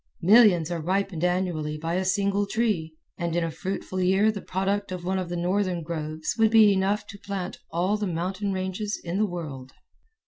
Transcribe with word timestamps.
Millions 0.23 0.71
are 0.71 0.81
ripened 0.81 1.23
annually 1.23 1.77
by 1.77 1.93
a 1.93 2.03
single 2.03 2.47
tree, 2.47 2.97
and 3.19 3.35
in 3.35 3.43
a 3.43 3.51
fruitful 3.51 4.01
year 4.01 4.31
the 4.31 4.41
product 4.41 4.91
of 4.91 5.03
one 5.05 5.19
of 5.19 5.29
the 5.29 5.37
northern 5.37 5.83
groves 5.83 6.33
would 6.39 6.49
be 6.49 6.73
enough 6.73 7.05
to 7.05 7.19
plant 7.19 7.59
all 7.69 7.97
the 7.97 8.07
mountain 8.07 8.51
ranges 8.51 8.99
in 9.03 9.19
the 9.19 9.27
world. 9.27 9.73